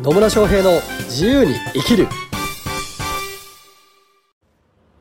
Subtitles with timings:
[0.00, 2.06] 野村翔平の自由に生きる。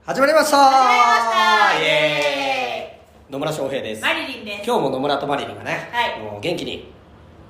[0.06, 0.58] 始まりました。
[0.58, 1.32] 始まりまし
[1.76, 1.80] た。
[1.80, 3.32] イエーイ。
[3.32, 4.02] 野村翔平です。
[4.02, 4.66] マリリンです。
[4.66, 6.20] 今日も野村とマリリンがね、はい。
[6.22, 6.92] もう元気に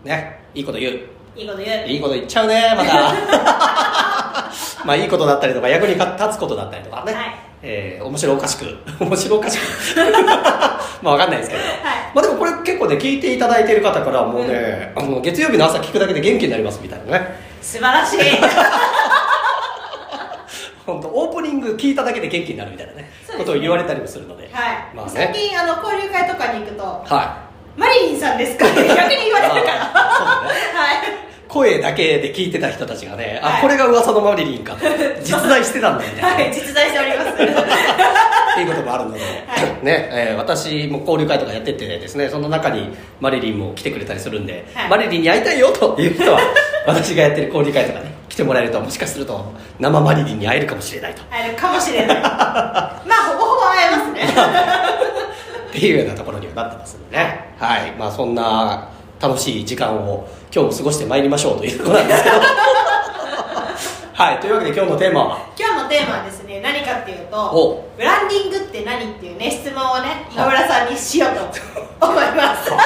[0.03, 0.99] ねいいこと言う。
[1.37, 1.87] いいこと言う。
[1.87, 2.91] いいこと言っちゃうねまた
[4.85, 7.35] まあいいことだったりとか役に立つことだったりとかね、はい。
[7.61, 9.63] えー面白おかしく面白おかしく。
[11.01, 17.27] まあわかんないですけど、はいまあでもこれ結構ね聞いていただいている方からもうね、あの月曜日の朝聞くだけで元気になりますみたいなね。
[17.61, 18.17] 素晴らしい。
[20.83, 23.09] 本当オープニング聞いただけで元気になるみたいなねね。
[23.37, 24.49] ことを言われたりもするので。
[24.51, 27.37] はい、まあ最ね近あの交流会とかに行くとは
[27.77, 29.61] 「マリリンさんですか?」って逆に言われるから。
[29.61, 29.65] ね。
[29.69, 30.95] はい。
[31.47, 33.61] 声だけで聞いてた人たちがね、あはい。
[33.61, 34.79] これが噂のマリリンかと
[35.21, 37.29] 実在してたんだみたいな、はい実在しております
[38.63, 39.85] っていうこともあるので、はい。
[39.85, 42.89] ねえー私も交流会とかやっててですねその中に
[43.19, 44.89] マリリンも来てくれたりするんで、はい。
[44.89, 46.39] マリリンに会いたいよという人は
[46.87, 51.21] 私がやってる交流会とかね来てもらえるともしかすると生マリリンに会えるかもしれないと。
[51.29, 52.21] 会えるかもしれない。
[52.21, 53.01] まあ
[53.33, 54.27] ほぼほぼ会えますね。
[55.69, 57.53] っていうようなところにはなってますんでね。
[57.59, 57.91] はい。
[57.99, 58.87] まあそんな
[59.21, 62.35] 楽しい時間を今日も過ごしてまいりましょうというところなんですけど。
[64.13, 64.37] はい。
[64.39, 65.37] というわけで今日のテーマは？
[65.59, 66.46] 今日のテーマはですね
[67.07, 67.31] っていうお。
[67.31, 70.37] とブランディングって何っていうね質問をねはい。
[70.37, 71.29] 野村さんにしよう
[71.99, 72.69] と思います。
[72.71, 72.77] は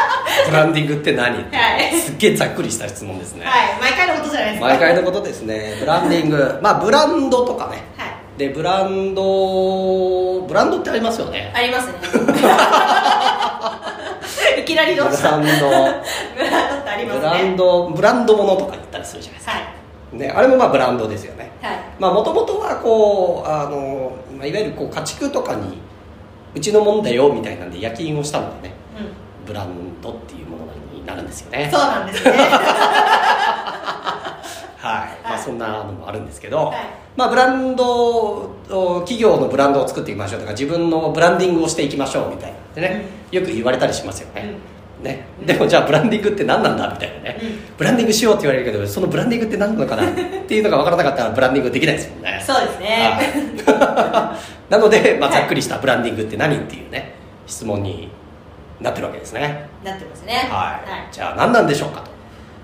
[0.48, 1.42] ブランディングって何？
[1.42, 1.92] って、はい。
[2.00, 3.48] すっげえざっくりした質問ですね、い。
[3.82, 4.68] 毎回のことじゃないですか。
[4.68, 5.78] 毎回のことですね。
[5.80, 6.38] ブランディング。
[6.62, 7.84] まあブランドとかね。
[7.98, 8.12] はい。
[8.38, 11.52] でブランドブランドってありますよね。
[11.56, 11.94] ありますね。
[14.62, 15.38] いきなりどうした？
[15.38, 15.70] ブランド。
[16.38, 17.20] ブランドってありますね。
[17.20, 18.76] ブランドブランドものとか
[20.14, 21.52] ね、あれもまあブランドですよね。
[21.62, 21.80] はい。
[22.00, 25.80] まあもともとはこうあの、まあ、いわゆるこう家畜とかに
[26.54, 28.76] うちのもんだよみたいなんで夜勤をしたのでね
[29.46, 31.68] うブランドっていうものになるんですよね。
[31.68, 32.32] んそうなんですね。
[34.82, 36.78] はい、まあ、はいそんなのもあるんですけど、はい。
[37.16, 38.56] まあ、ブランドを
[39.02, 44.56] 企業のブランドを作っていきましょうとか自分のブランディングをしていきましょうみたいなってね、よく言われたりしますよね,、
[45.04, 45.26] ね。
[45.46, 47.78] でもじゃあブランディングって何なんだみたいなね、うん。
[47.78, 50.10] ブランディングしようって言われるけどそのブランディングって何なのかな？
[50.10, 50.14] っ
[50.46, 52.44] ていうのが分からなかったらブランディングできないですもんね。
[52.46, 52.98] そうですね。
[53.68, 54.72] はい。
[54.72, 57.14] なので、まあ、はいざっくりしたブランディングって何っていうね
[57.46, 58.10] 質問に
[58.80, 59.68] なってるわけですね。
[59.84, 60.48] なってますね。
[60.50, 61.08] はい、はい。
[61.12, 62.12] じゃあ何なんでしょうかと。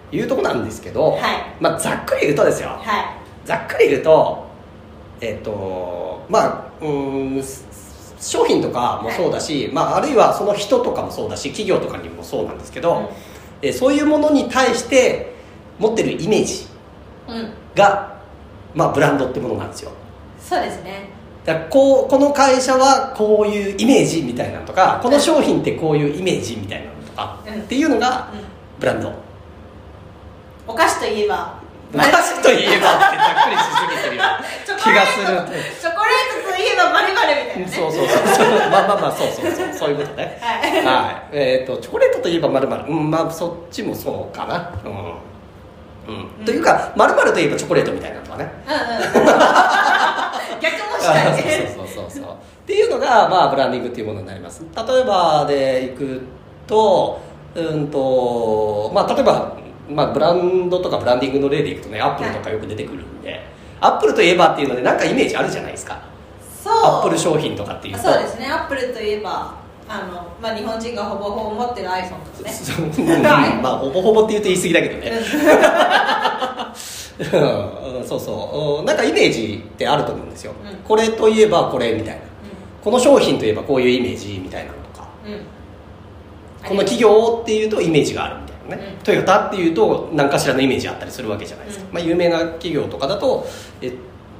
[0.09, 1.21] いうところなんですけど、はい。
[1.59, 3.05] まあ、ざっくり言うとですよ、はい。
[3.43, 4.47] ざっくり言うと
[5.19, 7.43] えっ、とまあうーん
[8.19, 13.07] 商品とかもそうだし、まあ、あるいはその人とかもそうだし企業とかにもそうなんですけど、うん。
[13.61, 15.33] えそういうものに対して
[15.79, 16.67] 持ってるイメージ
[17.27, 17.53] うん。
[17.75, 18.19] が、
[18.73, 19.91] まあ、ブランドってものなんですよ。
[20.39, 21.09] そうですね。
[21.45, 27.61] だこうこの会社はこういうイメージみたいなのとかこの商品ってこういうイメージみたいなのとか、うん。
[27.61, 28.41] っていうのがうん。
[28.79, 29.13] ブランド。
[30.67, 31.67] お菓子といえば。
[31.93, 32.11] マジ
[32.43, 34.23] といえばってざっくりしすぎてるよ
[34.65, 35.25] チョコ気がする。
[35.79, 36.11] チョコレ
[36.57, 38.27] といえばまるまるみたいなねそうそうそう。
[38.35, 40.37] そうまあまあまあそうそうそうそういうことね。
[40.41, 40.85] はい。
[40.85, 41.37] はい。
[41.37, 44.73] えっ、とチョコレートといえばまるまるうんまあそっちもそうかな。
[44.83, 46.45] うん、うん。
[46.45, 48.51] というかまるまるといえばチョコレートみたいなのとかね。
[48.65, 49.37] うんうん
[50.59, 51.71] 逆もしたいね。
[51.75, 52.35] そうそうそうそうっ
[52.65, 54.61] ていうのが、まあ、ブランディングっていうものになります。
[54.75, 56.21] 例えばでいく
[56.65, 57.21] と
[57.55, 59.55] うんとまあ例えば、
[59.89, 63.41] まあ、ブランドとかブランディングの例でいくとねアップルとかよく出てくるんで、
[63.79, 65.99] アップルといえばっていうのでなんかイメージあるじゃないですか
[66.85, 68.03] アップル商品とかっていうと。
[68.03, 68.47] そうですね。
[68.47, 69.55] アップルといえば
[69.89, 73.59] あの、まあ、日本人がほぼほぼ持ってる iPhone とかね。
[73.61, 75.11] まあほぼほぼって言うと言い過ぎだけどね。
[77.19, 78.07] うん。
[78.07, 78.81] そうそう。
[78.81, 78.85] うん。
[78.85, 80.75] なんかイメージってあると思うんですよ、うん。
[80.77, 82.21] これといえばこれみたいな。
[82.83, 85.07] この商品といえばこういうイメージみたいなのとか。
[86.67, 89.03] この企業っていうとイメージがあるみたいなね、うん。
[89.03, 91.93] トヨタっていうと何かしらのイメージあったりするわけじゃないですか、うん。
[91.93, 93.47] まあ、有名な企業とかだと
[93.81, 93.93] え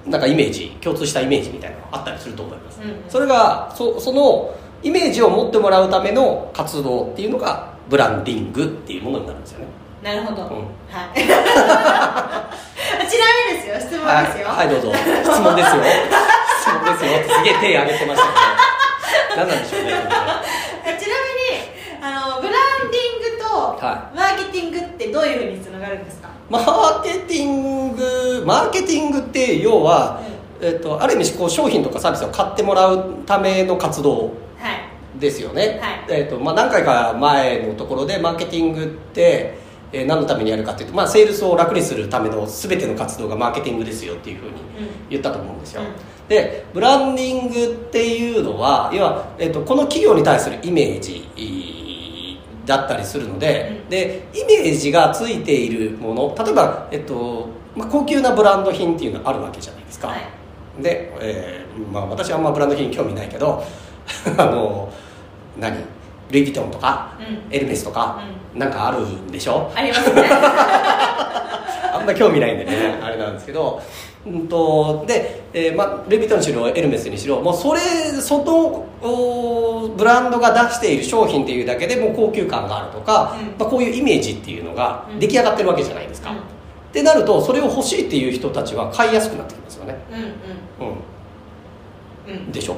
[0.10, 3.04] なんかイメージ共通したイメージみたいなのがあったりすると思います、うん。
[3.10, 9.66] それがそそのイメージを持ってもらうための活動っていうのがブランディングっていうものになるんですよね。
[10.04, 10.50] なるほど、うん。
[10.50, 11.20] はい。
[13.10, 14.94] ちなみにですよ質問ですよ、はい、はい、どうぞ。
[14.94, 15.84] 質問ですよ。
[16.62, 17.36] 質問ですよ。
[17.36, 18.78] すげえ手挙げてましたけど。
[19.38, 19.92] 何なんでしょうね。
[20.86, 21.68] え ちなみに
[22.02, 30.22] あのブランディングとはマーケティングってどういうふうにつながるんですか、マーケティングマーケティングって要は、
[30.62, 35.20] えっと、ある意味こう商品とかサービスを買ってもらうための活動はい。
[35.20, 36.20] ですよね、はい。
[36.20, 39.58] えっとまあ、何回か前のところでマーケティングって、
[39.92, 44.54] えー何のためにやるかっていうと、まあ、セールスを楽にするための全ての活動がマーケティングですよっていうふうに
[45.10, 46.28] 言ったと思うんですよ、うん。
[46.28, 51.30] でブランディングっていうのは要は、えっとこの企業に対するイメージ
[52.68, 53.90] だったりするので、うん。
[53.90, 60.84] でイメージがついているもの例えば、えっとまあ、高級なブランド品っていうのがあるわけじゃないですか、はい。
[60.84, 63.64] で、えーまあ、私はあんまブランド品に興味ないけど
[64.38, 64.92] あの
[65.60, 65.76] 何？
[66.30, 67.56] ルイ・ヴィトンとか、うん。
[67.56, 68.22] エルメスとか、
[68.54, 69.72] なんかあるんでしょ？
[69.74, 70.24] ありますね。
[70.30, 73.82] あんま興味ないんでねあれなんですけど、
[74.32, 77.80] うんとで、えーまあ、ルイ・ヴィトンにしろエルメスにしろもうそれ
[78.22, 83.48] そのおブランドが出している商品っていうだけでもう高級感があるとか、うん。
[83.58, 85.20] まあ、こういうイメージっていうのがうん。
[85.20, 86.38] 出来上がってるわけじゃないですか、うん。
[86.38, 86.42] っ
[86.92, 90.90] てなるとそれを欲しいっていう人たちは買いやすくなってきますよね、うんう
[92.28, 92.34] うん。
[92.34, 92.48] うん。
[92.50, 92.76] ん、でしょ、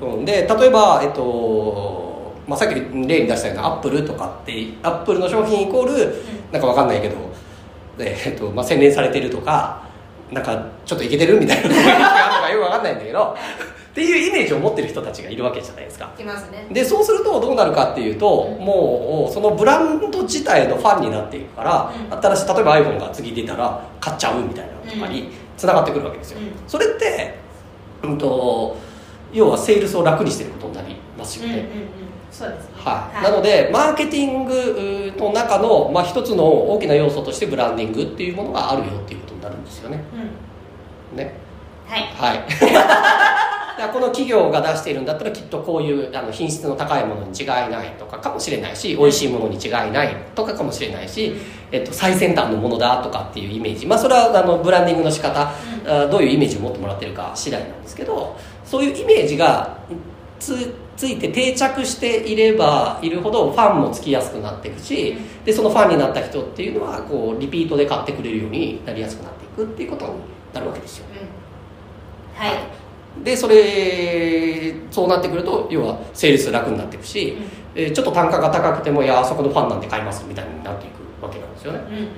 [0.00, 0.18] うん。
[0.18, 4.52] うん、で例えば、えっとまあ、さっき例に出したようなアップルとかって
[4.82, 6.14] アップルの商品イコール、
[6.50, 7.16] なんかわかんないけど、
[7.96, 9.88] でえっとまあ、洗練されてるとか
[10.32, 11.68] なんかちょっとイケてるみたいな。
[11.68, 13.36] 雰囲気があるのかよくわかんないんだけど
[13.90, 16.10] っていうイメージを持ってる人たちがいるわけじゃないですか。
[16.18, 16.66] いますね。
[16.70, 22.18] でそうするとどうなるかっていうと、もうそのブランド自体のファンになっていくから、うん。
[22.22, 26.52] 新しい例えば iPhone が次出たら買っちゃうみたいなのとかにつながってくるわけですよ、うん。
[26.68, 27.34] それって、
[28.02, 28.76] うん、と
[29.32, 31.66] 要はセールスを楽にしてることになりますよね、うんうんう
[31.96, 31.99] ん
[32.40, 32.70] そうですね。
[32.76, 33.22] はい。
[33.22, 40.02] なのでマーケティングの中の、まあ、一つの大きな要素としてブランディングっていうものがあるよっていうことになるんですよね。
[41.12, 41.18] うん。
[41.18, 41.34] ね。
[41.86, 42.02] はい。
[42.16, 42.40] はい。
[43.92, 51.34] この企業が出しているんだったらきっとこういうあの品質の高いものに違いないとかかもしれないし美味しいものに違いないとかかもしれないし、
[51.72, 53.86] えっと、最先端のものだとかっていうイメージ。
[53.86, 55.50] まあそれはあのブランディングの仕方、
[55.86, 58.36] あどういうイメージを持ってもらってるか次第なんですけど
[58.66, 59.78] そういうイメージが
[60.38, 65.16] つついて定着していればいるほどファンもつきやすくなっていくし
[65.46, 70.12] でそのファンになった人っていうのはこうリピートで買ってくれるようになりやすくなっていくっていうことに
[70.52, 71.06] なるわけですよ。
[71.10, 72.46] うん。
[72.46, 73.24] はい。
[73.24, 77.38] でそれそうなってくると要はセールス楽になっていくし、
[77.74, 81.78] えーちょっと単価が高くてもいやあそこのファンなんで買いますみたいになっていくわけなんですよね。
[81.78, 82.08] うんうんうん。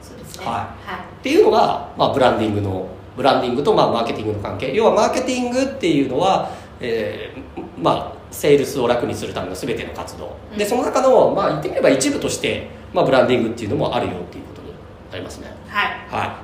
[0.00, 0.46] そうですね。
[0.46, 0.54] はい。
[0.54, 2.86] はっていうのが、まあ、ブランディングの
[3.16, 4.72] ブランディングとまあマーケティングの関係。
[4.72, 10.58] 要はマーケティングっていうのは、えーまあセールスを楽にするための全ての活動、うん。
[10.58, 14.68] でその中のまあ言ってみれば一部として、まあ、ブランディングっていうのもあるよっていうことに
[15.12, 15.52] なりますね。
[15.68, 15.90] はい。
[16.08, 16.40] は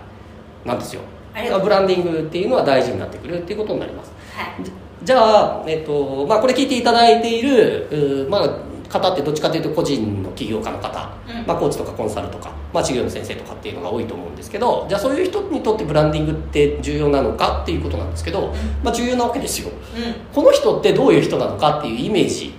[0.65, 0.69] い。
[0.69, 1.03] なんですよ。
[1.35, 4.13] ブランディングっていうのは大事になってくるっていうことになります。
[4.35, 4.63] はい。
[4.63, 4.71] じ
[5.05, 8.59] じゃあ、えっとまあ、これ聞いていただいている、まあ、
[8.89, 11.47] 方ってどっちかというと個人の起業家の方、うん。
[11.47, 19.71] まあ、コーチとかコンサルとか、まあ、授業の先生とかっていうのが多いと思うんですけどじゃあそういう人にとってブランディングって重要なのかっていうことなんですけど、まあ、重要なわけですよ。
[19.71, 20.15] うん。
[20.35, 22.55] この人ってどういう人なのかっていうイメージ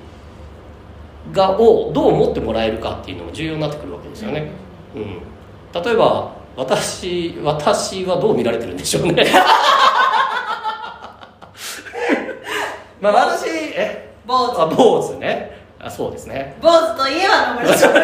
[1.31, 4.51] がをどう持ってもらえるかっていうのも重要になってくるわけですよね、
[4.95, 5.19] うん、
[5.81, 9.25] 例えば私私はどう見られてるんでしょうね。
[13.01, 14.13] まあ私え？
[14.25, 14.61] 坊主。
[14.61, 16.55] あ坊主ねあそうですね。
[16.61, 18.03] 坊主といえば野村翔平。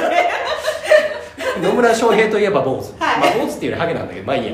[1.62, 3.20] 野村翔平といえば坊主、はい。
[3.20, 4.54] まあ、坊主っていうよりハゲなんだけどまあいいや。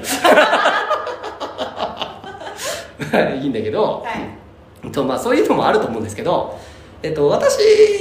[3.35, 4.11] いいんだけど、は
[4.87, 4.91] い。
[4.91, 6.59] とまあ、そういうのもあると思うんですけど、
[7.01, 7.57] えっと、私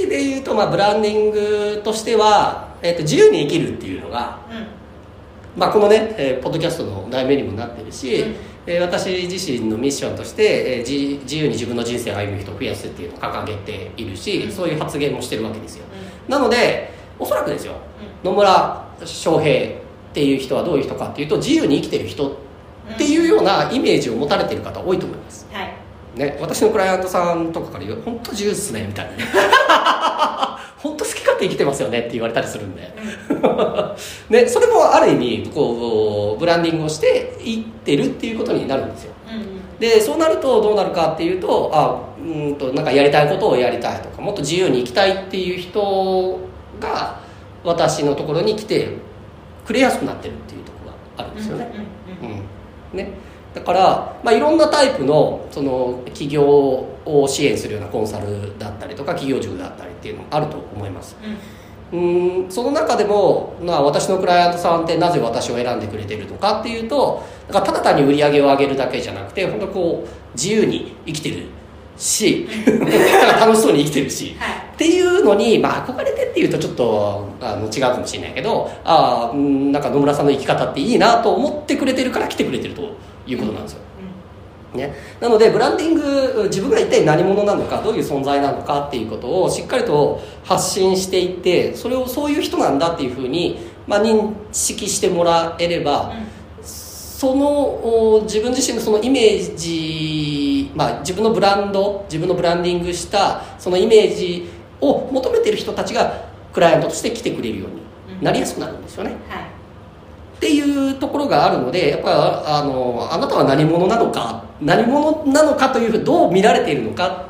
[0.07, 4.67] で言うと、まあ、ブランディングとしては、えっと、自由に生きるっていうのが、うん。
[5.55, 8.35] まあ、このね、えーポッドキャストの題名にもなってるし、うん
[8.67, 14.51] えー私自身のミッションとして、えー自自由に自分の人生を歩む人を増やすっていうのを掲げているし、うん。
[14.51, 15.85] そういう発言もしてるわけですよ。
[16.27, 17.73] なのでおそらくですよ
[18.23, 19.71] う野村翔平っ
[20.13, 25.47] ていう人はどういう人かっていうと自由に生きてる人んっていうようなイメージを持たれてる方多いと思います。
[25.51, 25.73] はい。
[26.15, 29.11] ね、私のクライアントさんとかから言う本当自由っすねみたいな。
[29.17, 29.23] ね
[30.77, 32.93] 本当好き勝手生きてますよねって言われたりするんで、
[34.29, 39.13] ね、それもある意味こうブランディングをしていってるっていうことになるんですよ
[39.79, 46.39] でそうなるとどうなるかっていうとあうんとなんかやりたいことをやりたいとかもっと自由に生きたいっていう人
[46.79, 47.19] が
[47.63, 48.97] 私のところに来て
[49.65, 51.71] くれやすくなってるっていうところがあるんですよね、
[52.93, 53.09] うんね、
[53.53, 61.15] だから、まあ、いろんなタイプのその企業を支援するようなコンサルだったりとか企業塾だったりっていうのもあると思います。
[61.91, 62.45] うん。
[62.49, 71.45] その中でも、まあ、私のクライアントさんってなぜ私を選んでくれてるのかっていうとだからただ単に売り上げを上げるだけじゃなくて本当こう自由に生きてる
[71.97, 72.47] し
[73.39, 74.65] 楽しそうに生きてるしはい。
[74.75, 82.95] っていうのに、まあ、憧れてっていうとちょっとあの違うかもしれないけどああうんなんか野村さんの生き方っていいなと思ってくれてるから来てくれてると
[83.25, 83.81] いうことなんですよ、
[84.73, 96.13] ね、なのでブランディング自分が一体何者なのかどういう存在なのかっていうことをしっかりと発信していってそれをそういう人なんだっていうふうに、まあ、認識してもらえれば、
[96.61, 104.49] その自分自身のそのイメージ、まあ、自分のブランド自分のブランディングしたそのイメージ
[104.81, 109.54] を求めてる人たちがクライアントとして来てくれるようになりやすくなるんですよね、はい。
[110.75, 117.27] いうところがあるのでやっぱあのあなたは何者なのか何者なのかというふうにどう見られているのか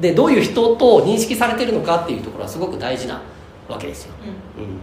[0.00, 3.22] でどういう人と認識されているのかっていうところはすごく大事な
[3.68, 4.14] わけですよ、
[4.56, 4.64] うん。
[4.64, 4.78] うん。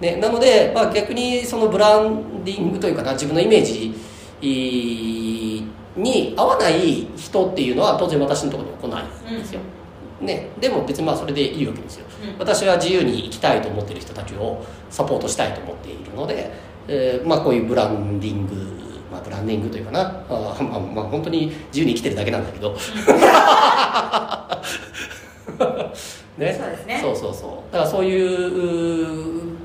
[0.00, 3.94] ね、なので、まあ、逆にそのブランディングというかな自分のイメージ
[4.42, 5.64] い
[5.96, 9.60] に合わない人っていうのは当然私のところには来ないんですよ、
[10.20, 12.38] ね、でも別にまあそれでいいわけですよ、うん。
[12.38, 16.52] 私は自由に生きたいと思っている人たちをサポートしたいと思っているので、
[16.92, 18.54] えーまあ、こういうブランディング、
[19.12, 20.24] まあ、ブランディングというかな。
[20.28, 22.76] あー、まあ、まあ本当に自由に生きてるだけなんだけど。
[26.36, 26.58] ね。
[26.58, 26.98] そうですね。
[27.00, 27.72] そうそうそう。
[27.72, 29.60] だからそういう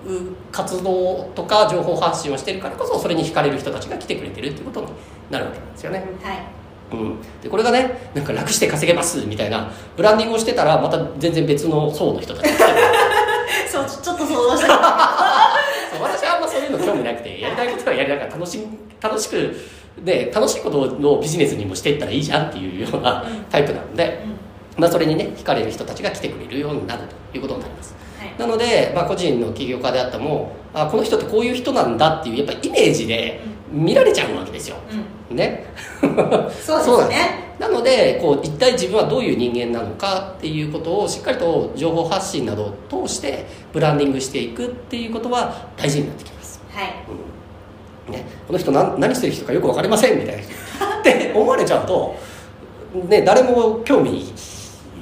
[0.51, 4.88] 活動とか情報発信をしてるからこそそれに惹かれる人たちが来てくれてるっていうことに
[5.32, 6.38] なるわけなんですよね、はい。
[6.91, 12.50] うん、でこれがねなんか楽して稼げますみたいなブランディングをしてたらまた全然別の層の人たち
[13.67, 15.25] そうちょっと想像した
[16.56, 18.60] 私はあんまそういうの興味なくてやりたいことはやりながら楽し
[19.02, 19.56] 楽しく
[20.04, 23.44] で楽しいことのビジネスにもしていったらいいじゃんっていうようなうん。
[23.46, 24.24] タイプなので、
[24.76, 24.82] うん。
[24.82, 27.96] まあ、それにね惹かれる人たちが来てくれるようになるということになります。
[28.20, 28.34] はい。
[28.38, 33.40] なので、まあ、個人の起業家であってもあこの人ってこういう人なんだっていうやっぱりイメージで
[33.72, 34.78] 見られちゃうわけですよ。
[35.32, 35.38] うん。
[35.38, 35.66] ね。
[36.62, 37.20] そうそうなんです。
[37.22, 46.35] ねなのでこう一体自分はどういう人間なのかっていうことをしっかりと情報発信などを通してブランディングしていくっていうことは大事になってきます、
[46.75, 46.94] はい。
[48.08, 48.13] うん。
[48.13, 50.41] ね、この人何何してる人かよく分かりませんみたいな。
[50.41, 52.15] 人って思われちゃうと、
[53.10, 54.34] ね、誰も興味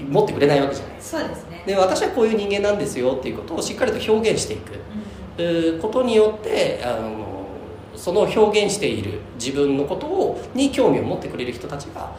[0.10, 0.96] 持ってくれないわけじゃない。
[0.96, 1.58] ですそうですね。
[1.60, 5.82] かで私はこういう人間なんですよっていうことをしっかりと表現していく。
[5.82, 7.48] ことによってあの
[7.96, 12.12] その表現している自分のことをに興味を持ってくれる人たちが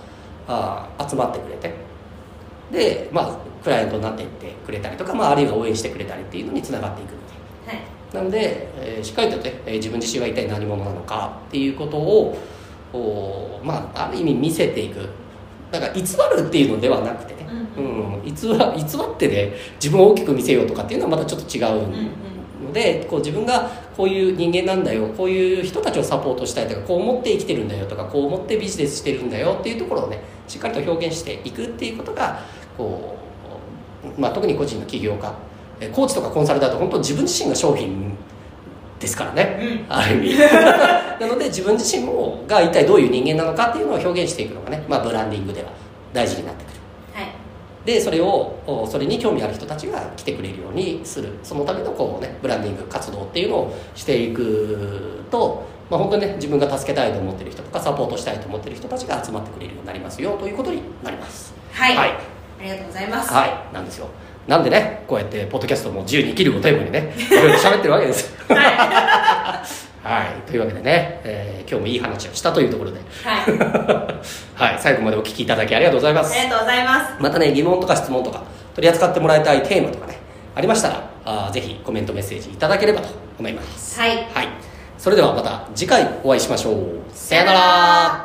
[0.49, 1.73] あー集まってくれて。
[2.73, 7.19] で、まあ、クライアントになっていってくれたりとか、まあ、あるいは応援してくれたりっていうのにつながっていくの
[7.67, 12.39] ではいなので、えーしっかりとね、えー自分自身は一体何者なのかっていうことを
[12.93, 15.09] おーまあ、ある意味見せていく。
[15.73, 19.53] だから偽るっていうのではなくてね、うん偽偽ってね
[19.83, 22.11] 自分を大きく見せようとかっていうのはまたちょっと違ううんうん。
[22.67, 25.09] のでこう自分がこういう人間なんだよ。
[25.09, 32.41] こういう人たちをサポートしたいとかこう思って生きてるんだよとかこう思ってビジネスしてるんだよっていうところをねしっかりと表現していくっていうことが
[32.79, 33.17] こ
[34.17, 35.54] う、まあ、特に個人の起業家え
[35.93, 38.17] コーチとかコンサルだと本当自分自身が商品
[39.05, 40.39] ですからね、ある意味。
[41.21, 45.69] なので自分自身もが一体どういう人間なのかっていうのを表現していくのがね、まあ、ブランディングでは
[46.13, 46.75] 大事になってくる。
[47.13, 47.27] はい。
[47.85, 51.29] でそれをおそれに興味ある人たちが来てくれるようにする。
[51.43, 61.53] そのためのこう、ね、ブランディング活動っていうのをしていくと、まあ、本当にね自分が助けたいと思ってる人とかサポートしたいと思ってる人たちが集まってくれるようになりますよということになります。
[61.73, 63.75] はい、はい、ありがとうございます、はい。
[63.75, 64.09] なんですよ
[64.47, 68.35] なんでねこうやってポッドキャストも自由に生きるをテーマにねいろいろ喋ってるわけです。
[70.05, 70.47] はい。
[70.47, 73.01] というわけでね、えー今日もいい話をしたというところで。
[73.25, 73.59] はい、
[74.55, 74.79] はい。
[74.79, 76.39] 最後までお聞きいただきありがとうございます。
[76.39, 77.15] ありがとうございます。
[77.19, 78.43] またね疑問とか質問とか
[78.75, 80.19] 取り扱ってもらいたいテーマとかね
[80.55, 83.09] ありましたらあーぜひコメントメッセージいただければと
[83.39, 83.99] 思います。
[83.99, 84.11] はい。
[84.35, 84.49] はい、
[84.99, 86.75] それではまた次回お会いしましょう。
[87.15, 88.24] さよなら